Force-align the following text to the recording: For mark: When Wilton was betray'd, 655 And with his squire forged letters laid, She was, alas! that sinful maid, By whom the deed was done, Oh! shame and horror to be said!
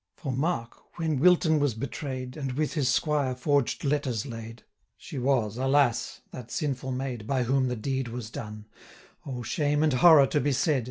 For 0.15 0.31
mark: 0.33 0.97
When 0.97 1.19
Wilton 1.19 1.59
was 1.59 1.75
betray'd, 1.75 2.33
655 2.33 2.41
And 2.49 2.57
with 2.57 2.73
his 2.73 2.89
squire 2.89 3.35
forged 3.35 3.83
letters 3.83 4.25
laid, 4.25 4.63
She 4.97 5.19
was, 5.19 5.57
alas! 5.57 6.21
that 6.31 6.49
sinful 6.49 6.91
maid, 6.91 7.27
By 7.27 7.43
whom 7.43 7.67
the 7.67 7.75
deed 7.75 8.07
was 8.07 8.31
done, 8.31 8.65
Oh! 9.27 9.43
shame 9.43 9.83
and 9.83 9.93
horror 9.93 10.25
to 10.25 10.39
be 10.41 10.53
said! 10.53 10.79